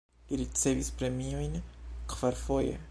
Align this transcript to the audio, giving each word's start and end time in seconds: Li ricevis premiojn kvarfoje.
Li 0.29 0.37
ricevis 0.41 0.89
premiojn 1.01 1.57
kvarfoje. 2.15 2.79